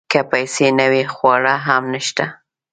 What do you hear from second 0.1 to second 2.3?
که پیسې نه وي خواړه هم نشته.